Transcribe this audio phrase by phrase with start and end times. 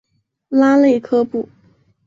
[0.49, 1.47] 拉内科布。